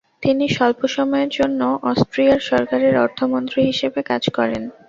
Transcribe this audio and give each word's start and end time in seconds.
তিনি 0.23 0.45
স্বল্প 0.49 0.81
সময়ের 0.95 1.29
জন্য 1.37 1.61
অস্ট্রিয়ার 1.91 2.41
সরকারের 2.49 2.93
অর্থমন্ত্রী 2.97 3.59
হিসেবে 3.69 3.99
কাজ 4.09 4.23
করেন। 4.37 4.63